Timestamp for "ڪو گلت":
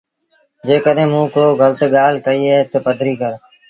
1.33-1.81